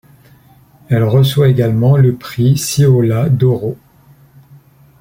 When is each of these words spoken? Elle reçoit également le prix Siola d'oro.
Elle 0.89 1.03
reçoit 1.03 1.49
également 1.49 1.95
le 1.95 2.15
prix 2.15 2.57
Siola 2.57 3.29
d'oro. 3.29 3.77